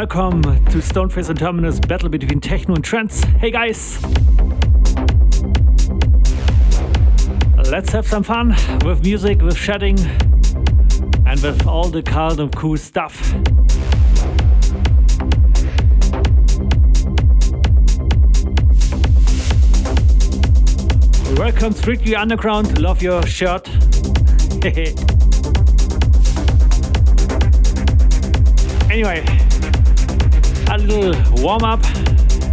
welcome 0.00 0.40
to 0.40 0.78
Stoneface 0.78 1.28
and 1.28 1.38
Terminal 1.38 1.78
battle 1.80 2.08
between 2.08 2.40
techno 2.40 2.74
and 2.74 2.82
trance. 2.82 3.22
Hey 3.22 3.50
guys! 3.50 4.02
Let's 7.70 7.92
have 7.92 8.06
some 8.06 8.22
fun 8.22 8.56
with 8.82 9.04
music, 9.04 9.42
with 9.42 9.58
shedding, 9.58 9.98
and 11.26 11.38
with 11.42 11.66
all 11.66 11.90
the 11.90 12.02
kind 12.02 12.40
of 12.40 12.50
cool 12.52 12.78
stuff. 12.78 13.34
Welcome 21.38 21.74
Strictly 21.74 22.16
Underground, 22.16 22.80
love 22.80 23.02
your 23.02 23.22
shirt. 23.26 23.68
anyway, 28.90 29.49
little 30.90 31.42
warm 31.42 31.62
up 31.62 31.84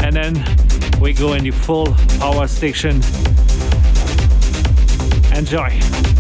and 0.04 0.16
then 0.16 0.34
we 1.02 1.14
go 1.14 1.34
in 1.34 1.44
the 1.44 1.52
full 1.52 1.88
power 2.20 2.48
station. 2.48 3.02
Enjoy. 5.36 6.17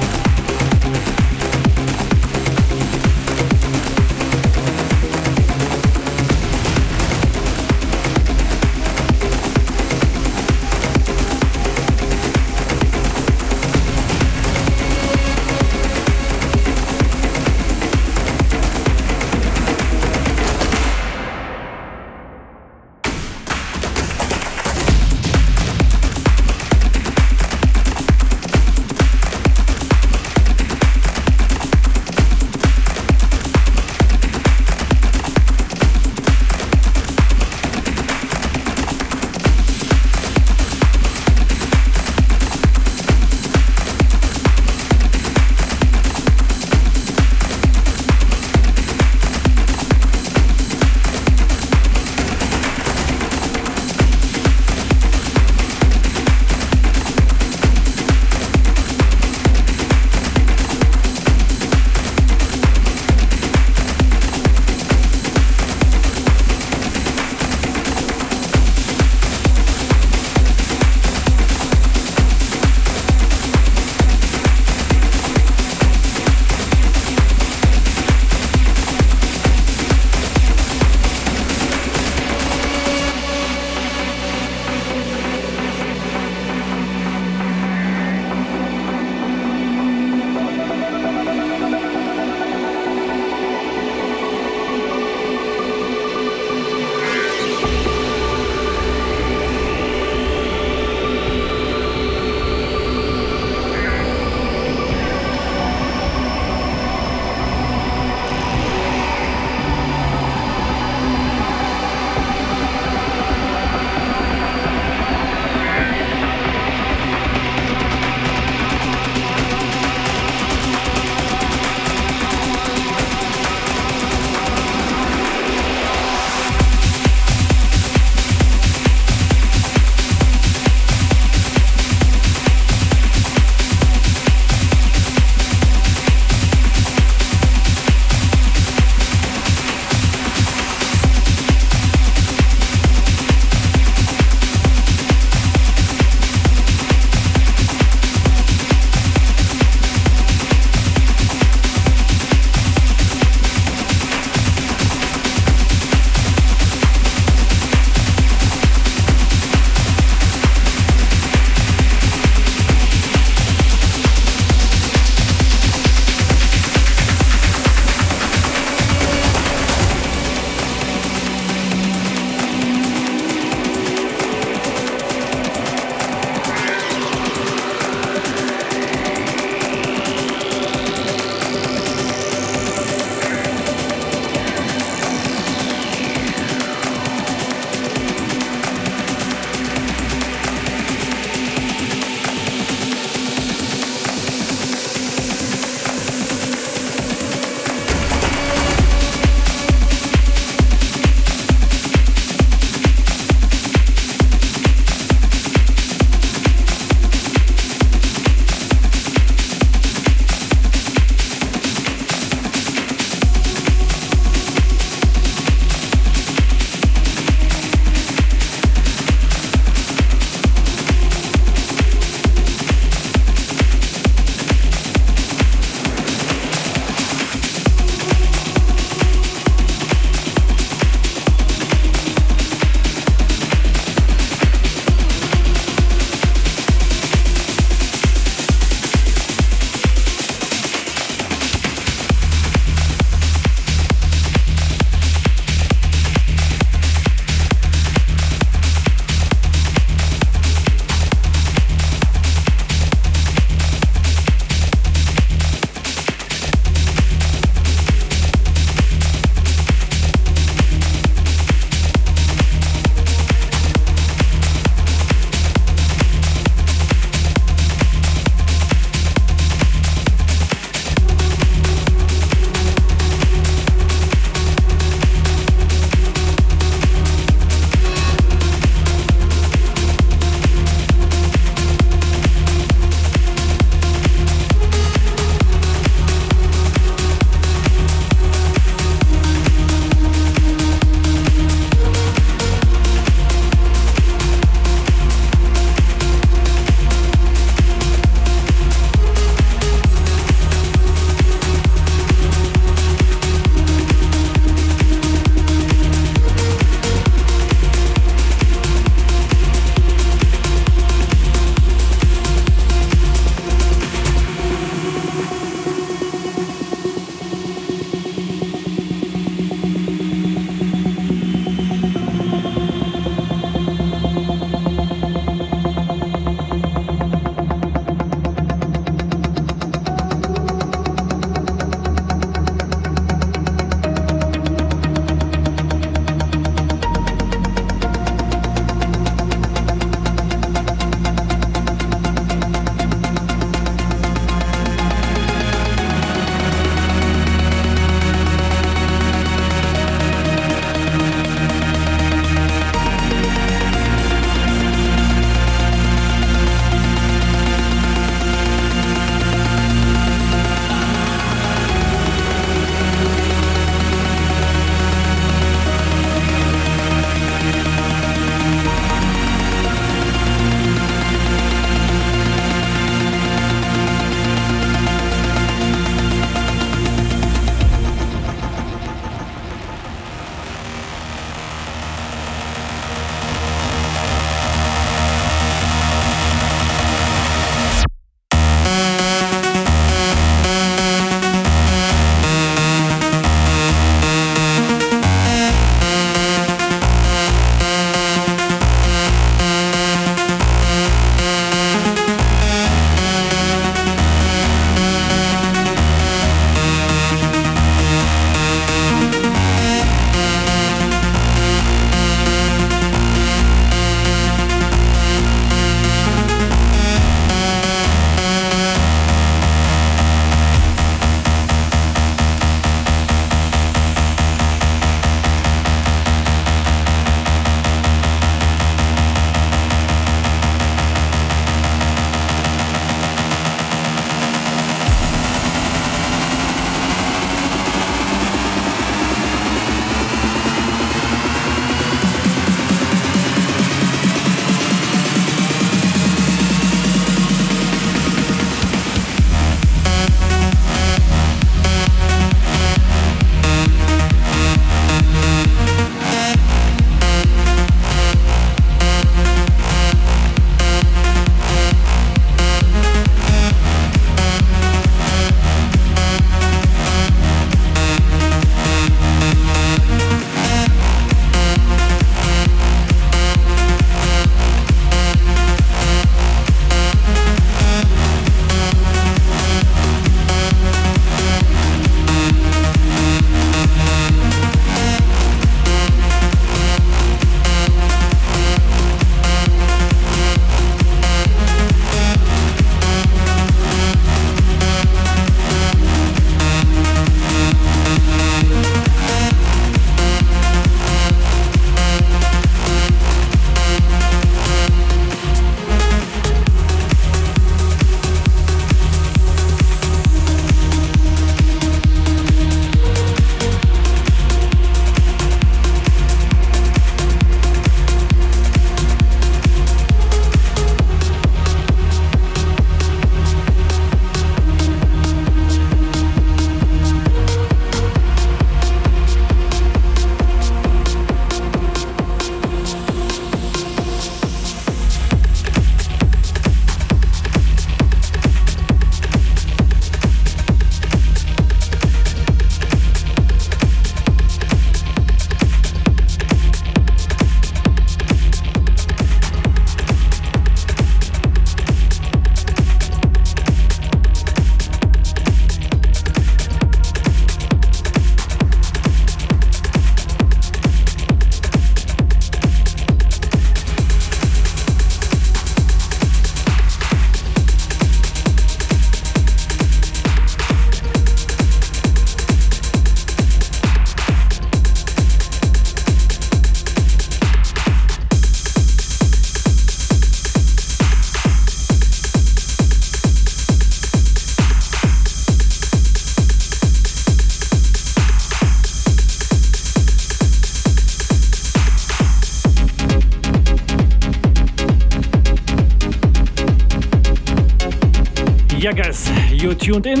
Guys, 598.74 599.08
you 599.30 599.54
tuned 599.54 599.86
in. 599.86 600.00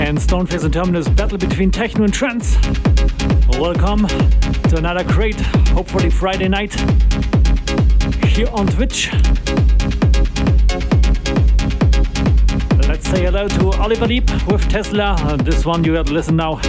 And 0.00 0.16
Stoneface 0.16 0.62
and 0.62 0.72
Terminal 0.72 1.02
battle 1.14 1.36
between 1.36 1.72
techno 1.72 2.04
and 2.04 2.14
trance. 2.14 2.56
Welcome 3.58 4.06
to 4.68 4.76
another 4.76 5.02
great, 5.02 5.40
hopefully 5.70 6.10
Friday 6.10 6.46
night 6.46 6.72
here 8.24 8.48
on 8.52 8.68
Twitch. 8.68 9.12
Let's 12.86 13.08
say 13.08 13.24
hello 13.24 13.48
to 13.48 13.70
Oliver 13.80 14.06
Lieb 14.06 14.30
with 14.46 14.68
Tesla. 14.68 15.36
This 15.42 15.66
one 15.66 15.82
you 15.82 15.94
got 15.94 16.06
to 16.06 16.12
listen 16.12 16.36
now. 16.36 16.60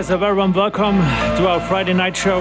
Guys, 0.00 0.08
a 0.08 0.16
very 0.16 0.34
warm 0.34 0.50
welcome 0.54 0.96
to 1.36 1.46
our 1.46 1.60
Friday 1.60 1.92
night 1.92 2.16
show 2.16 2.40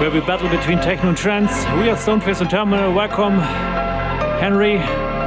where 0.00 0.10
we 0.10 0.18
battle 0.20 0.48
between 0.48 0.78
techno 0.78 1.10
and 1.10 1.16
trance. 1.16 1.52
We 1.78 1.88
are 1.88 1.96
Stoneface 1.96 2.40
and 2.40 2.50
Terminal. 2.50 2.92
Welcome, 2.92 3.38
Henry 4.40 4.78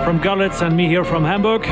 from 0.04 0.20
Görlitz 0.20 0.62
and 0.62 0.76
me 0.76 0.88
here 0.88 1.06
from 1.06 1.24
Hamburg. 1.24 1.64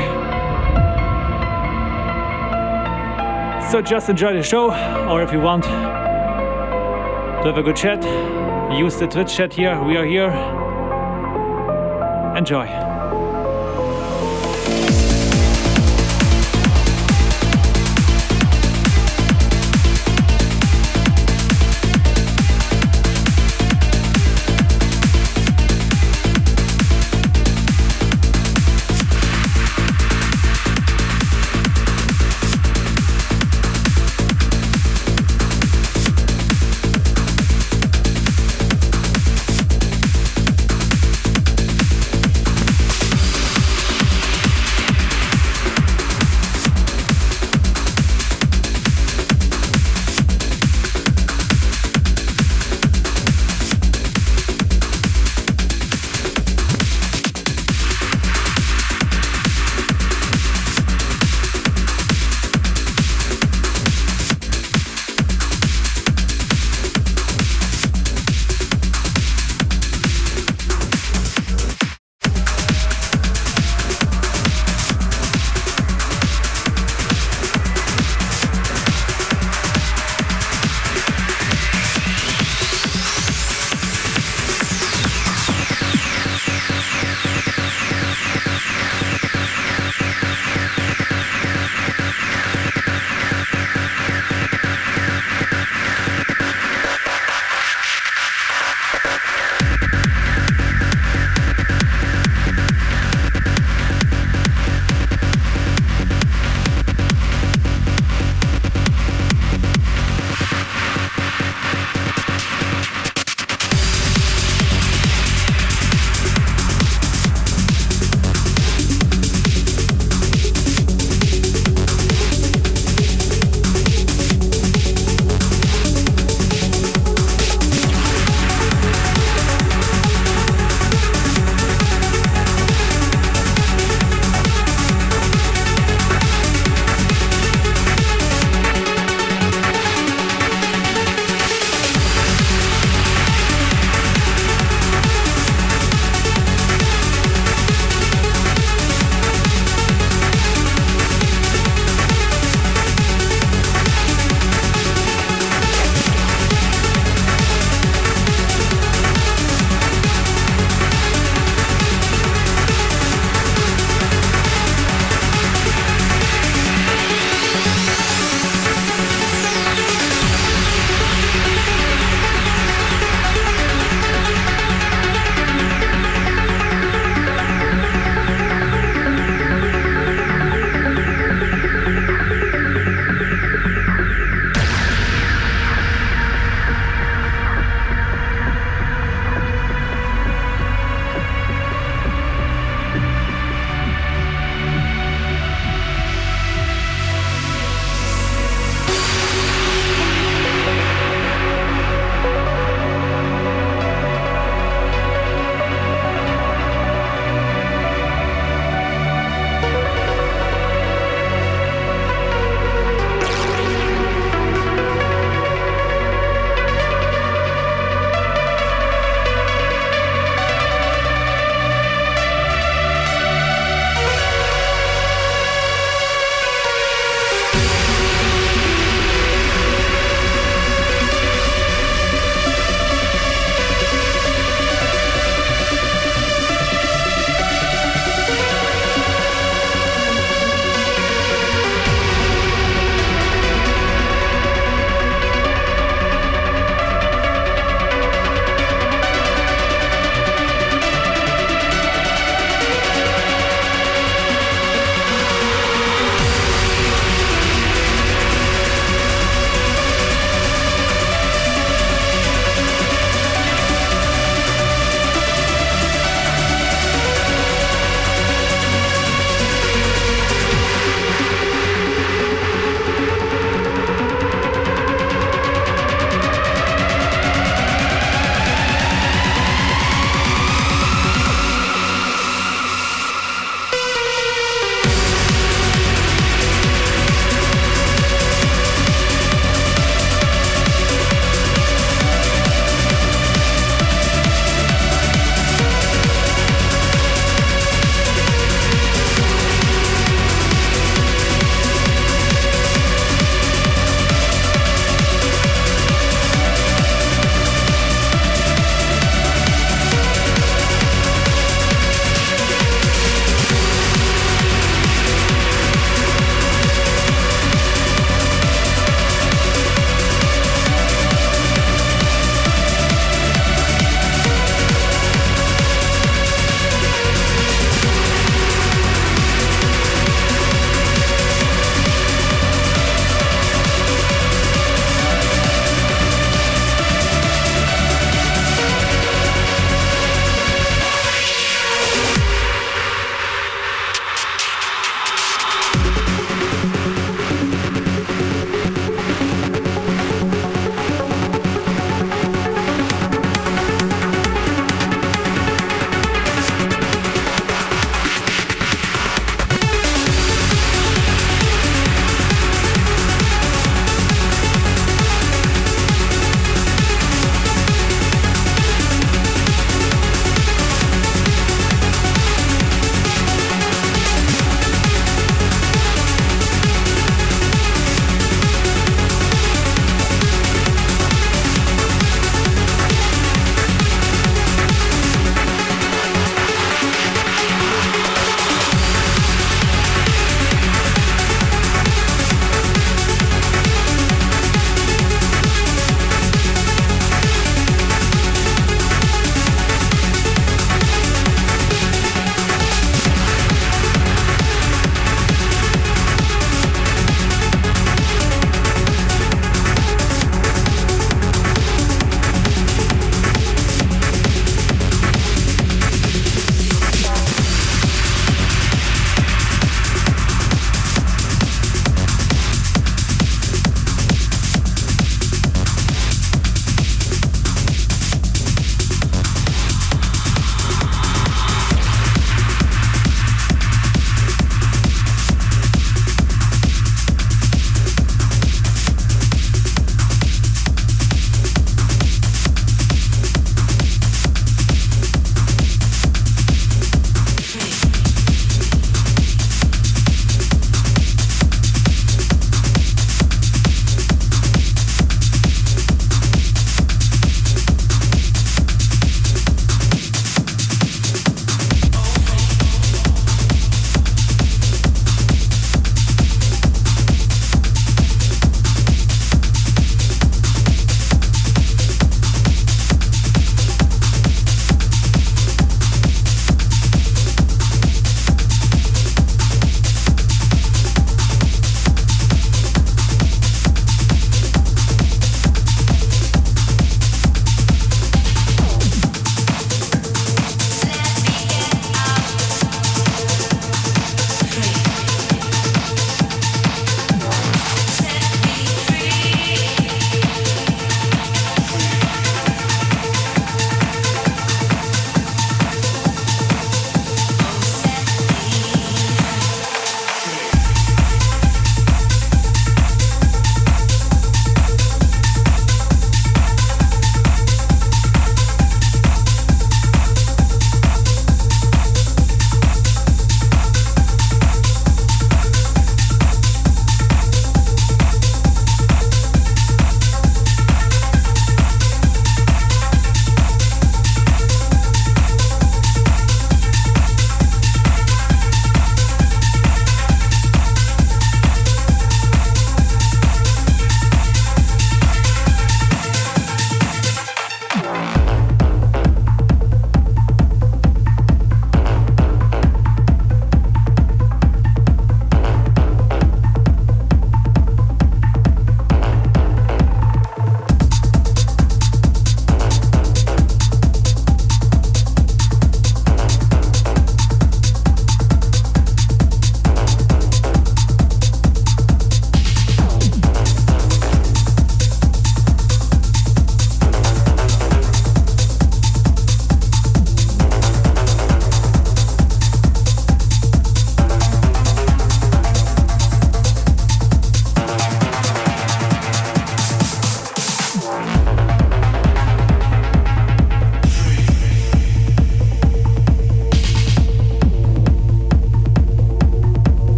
So 3.70 3.82
just 3.82 4.08
enjoy 4.08 4.32
the 4.32 4.42
show, 4.42 4.70
or 5.10 5.22
if 5.22 5.30
you 5.30 5.40
want 5.42 5.64
to 5.64 5.70
have 7.44 7.58
a 7.58 7.62
good 7.62 7.76
chat, 7.76 8.02
use 8.78 8.96
the 8.96 9.06
Twitch 9.06 9.34
chat 9.36 9.52
here. 9.52 9.78
We 9.82 9.98
are 9.98 10.06
here. 10.06 10.30
Enjoy. 12.34 12.95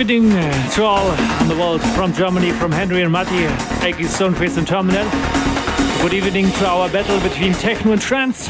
Evening 0.00 0.32
uh, 0.32 0.70
to 0.70 0.82
all 0.82 1.06
on 1.08 1.48
the 1.48 1.54
world 1.54 1.82
from 1.94 2.10
Germany, 2.14 2.52
from 2.52 2.72
Henry 2.72 3.02
and 3.02 3.12
Matti, 3.12 3.44
aka 3.84 4.06
Stoneface 4.06 4.56
and 4.56 4.66
Terminal. 4.66 5.04
Good 6.00 6.14
evening 6.14 6.50
to 6.52 6.66
our 6.66 6.88
battle 6.88 7.20
between 7.20 7.52
techno 7.52 7.92
and 7.92 8.00
trance. 8.00 8.48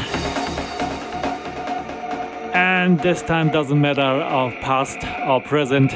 And 2.53 2.97
this 3.01 3.21
time 3.21 3.49
doesn't 3.49 3.81
matter 3.81 4.01
of 4.01 4.53
past 4.61 4.99
or 5.27 5.41
present. 5.41 5.91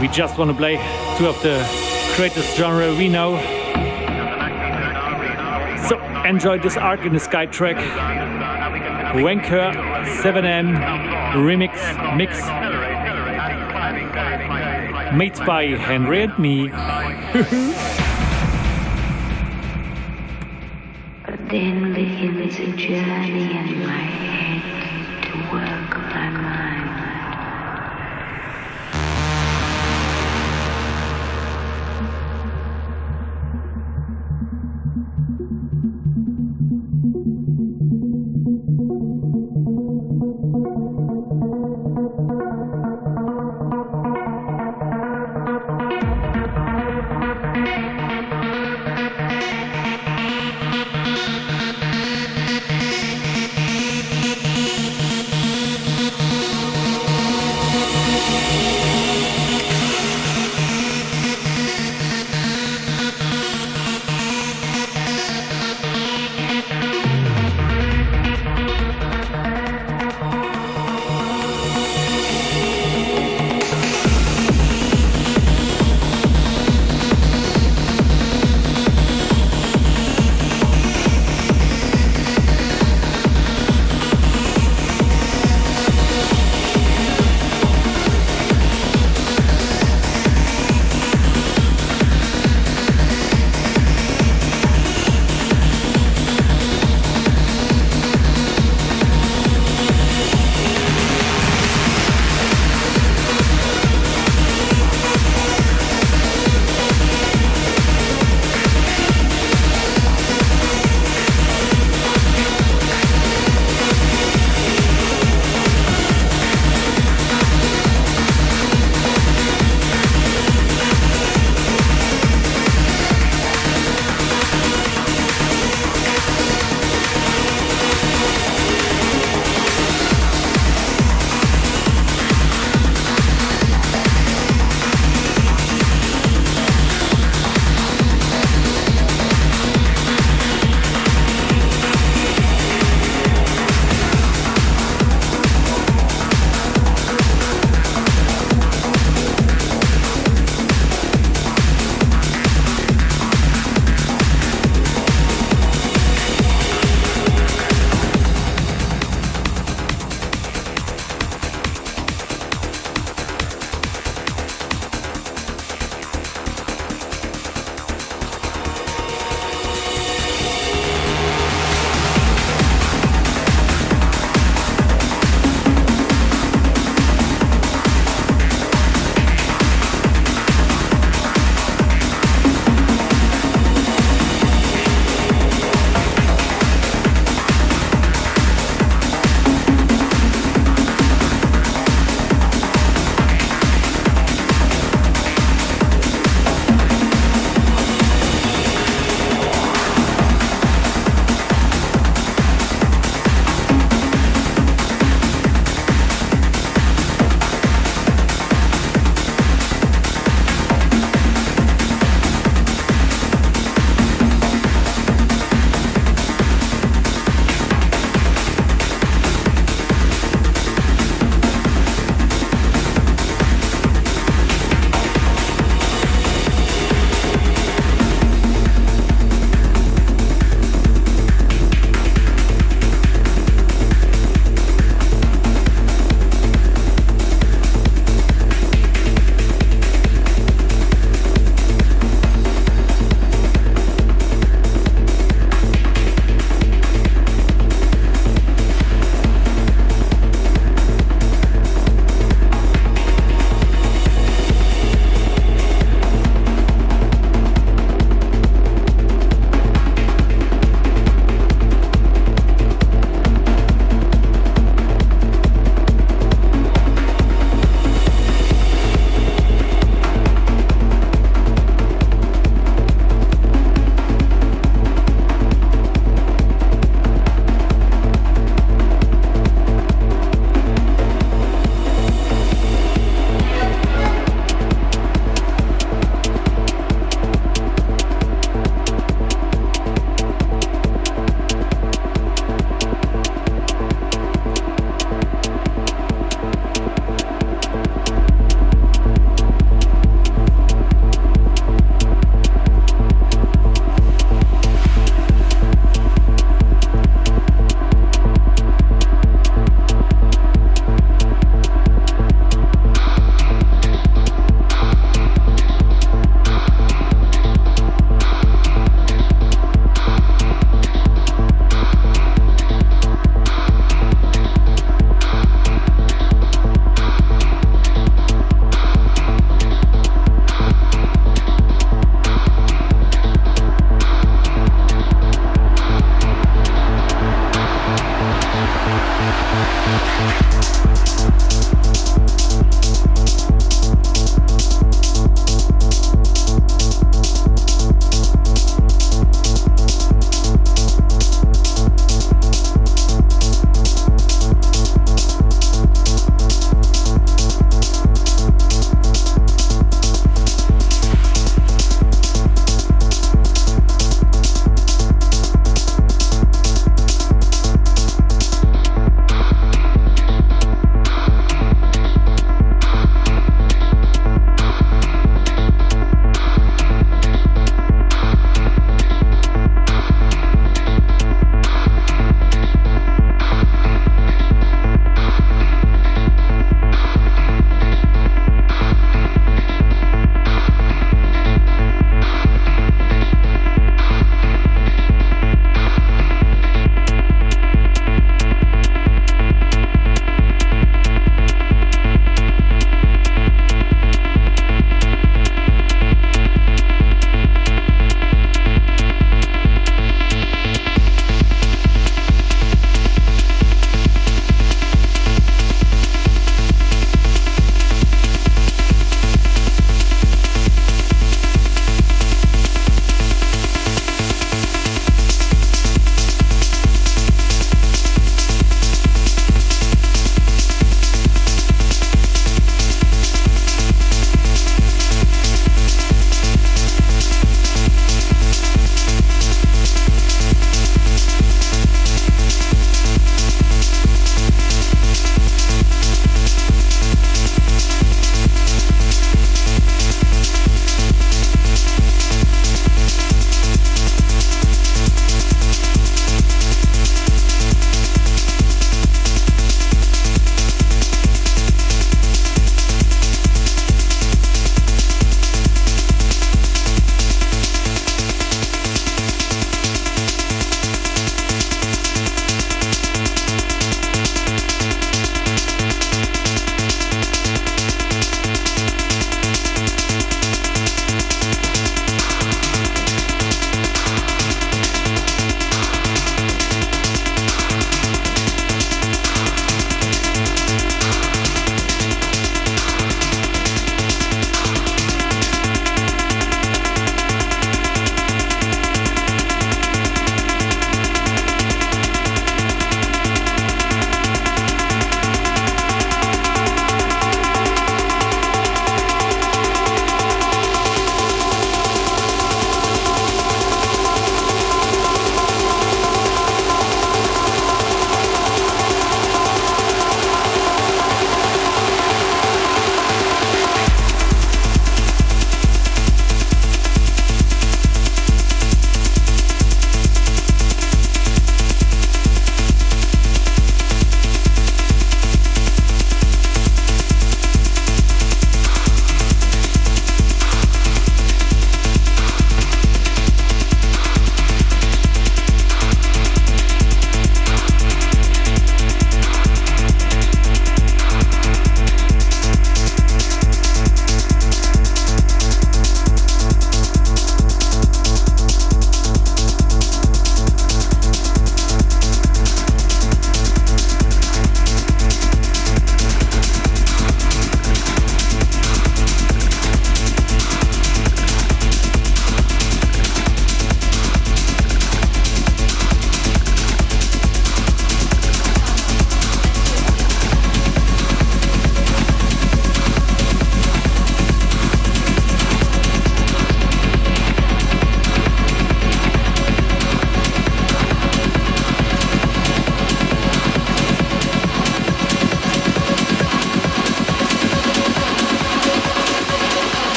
We 0.00 0.08
just 0.08 0.38
want 0.38 0.50
to 0.50 0.56
play 0.56 0.76
two 1.18 1.26
of 1.26 1.40
the 1.42 1.58
greatest 2.16 2.56
genre 2.56 2.94
we 2.94 3.10
know. 3.10 3.36
So 5.88 6.00
enjoy 6.24 6.58
this 6.58 6.78
Arc 6.78 7.00
in 7.00 7.12
the 7.12 7.20
Sky 7.20 7.44
track. 7.44 7.76
Wanker 9.14 9.74
7M 10.22 11.15
remix 11.34 11.72
mix 12.16 12.40
made 15.16 15.38
by 15.46 15.66
Henry 15.66 16.22
and 16.22 16.38
me. 16.38 17.95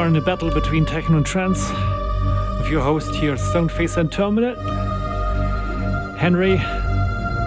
Are 0.00 0.06
in 0.06 0.16
a 0.16 0.20
battle 0.22 0.50
between 0.50 0.86
techno 0.86 1.18
and 1.18 1.26
trance 1.26 1.68
with 2.56 2.70
your 2.70 2.82
host 2.82 3.14
here, 3.14 3.34
Stoneface 3.34 3.98
and 3.98 4.10
Terminal. 4.10 4.54
Henry, 6.16 6.58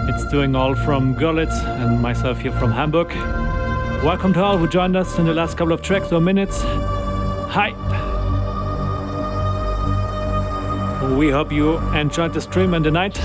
it's 0.08 0.24
doing 0.28 0.54
all 0.54 0.76
from 0.76 1.16
Görlitz 1.16 1.64
and 1.64 2.00
myself 2.00 2.38
here 2.38 2.52
from 2.52 2.70
Hamburg. 2.70 3.08
Welcome 4.04 4.32
to 4.34 4.44
all 4.44 4.56
who 4.56 4.68
joined 4.68 4.94
us 4.96 5.18
in 5.18 5.26
the 5.26 5.34
last 5.34 5.58
couple 5.58 5.72
of 5.72 5.82
tracks 5.82 6.12
or 6.12 6.20
minutes. 6.20 6.62
Hi. 7.50 7.74
We 11.16 11.30
hope 11.30 11.50
you 11.50 11.78
enjoyed 11.92 12.34
the 12.34 12.40
stream 12.40 12.72
and 12.72 12.84
the 12.84 12.92
night. 12.92 13.18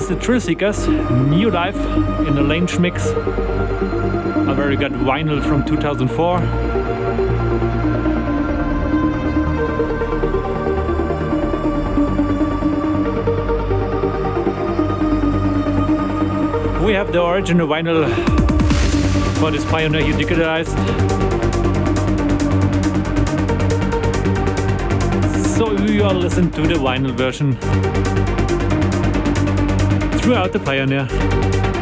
Is 0.00 0.08
the 0.08 0.14
Thrillseekers, 0.14 0.88
new 1.28 1.50
life 1.50 1.76
in 2.26 2.34
the 2.34 2.40
Lange 2.40 2.80
mix. 2.80 3.08
A 3.08 4.54
very 4.56 4.74
good 4.74 4.92
vinyl 4.92 5.42
from 5.46 5.62
2004. 5.62 6.40
We 16.86 16.94
have 16.94 17.12
the 17.12 17.22
original 17.22 17.68
vinyl 17.68 18.08
for 19.36 19.50
this 19.50 19.66
Pioneer 19.66 20.00
you 20.00 20.14
digitalized. 20.14 20.78
So 25.58 25.72
you 25.72 26.04
are 26.04 26.14
listening 26.14 26.52
to 26.52 26.62
the 26.62 26.76
vinyl 26.76 27.12
version 27.12 27.58
throughout 30.20 30.52
the 30.52 30.60
Pioneer. 30.60 31.79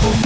Thank 0.00 0.24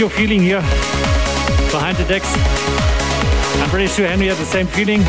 A 0.00 0.08
feeling 0.08 0.40
here 0.40 0.62
behind 1.70 1.94
the 1.98 2.04
decks. 2.04 2.32
I'm 3.60 3.68
pretty 3.68 3.86
sure 3.86 4.06
Henry 4.06 4.28
had 4.28 4.38
the 4.38 4.46
same 4.46 4.66
feeling. 4.66 5.02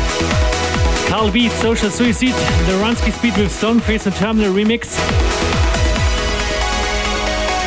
Carl 1.08 1.30
Beat, 1.32 1.50
Social 1.52 1.88
Suicide, 1.88 2.34
the 2.66 2.72
Ronski 2.72 3.10
Speed 3.10 3.38
with 3.38 3.50
Stoneface 3.50 4.04
and 4.04 4.14
Terminal 4.14 4.52
remix. 4.52 4.98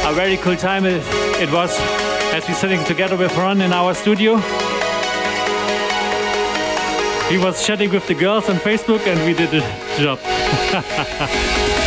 A 0.07 0.13
very 0.13 0.37
cool 0.37 0.55
time 0.55 0.85
it, 0.85 1.01
it 1.41 1.51
was 1.51 1.75
as 2.31 2.47
we're 2.47 2.53
sitting 2.53 2.83
together 2.83 3.17
with 3.17 3.35
Ron 3.35 3.61
in 3.61 3.73
our 3.73 3.95
studio. 3.95 4.37
He 7.27 7.39
was 7.39 7.65
chatting 7.65 7.89
with 7.89 8.05
the 8.05 8.13
girls 8.13 8.49
on 8.49 8.57
Facebook 8.57 9.07
and 9.07 9.19
we 9.25 9.33
did 9.33 9.49
the 9.49 9.61
job. 9.97 10.19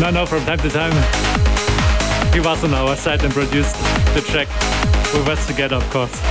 no, 0.00 0.10
no, 0.10 0.24
from 0.24 0.42
time 0.46 0.58
to 0.58 0.70
time 0.70 0.92
he 2.32 2.40
was 2.40 2.64
on 2.64 2.72
our 2.72 2.96
side 2.96 3.22
and 3.22 3.32
produced 3.34 3.74
the 4.14 4.22
track 4.26 4.48
with 5.12 5.28
us 5.28 5.46
together, 5.46 5.76
of 5.76 5.90
course. 5.90 6.29